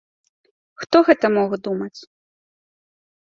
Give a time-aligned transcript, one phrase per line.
[0.83, 1.97] Хто гэта мог думаць?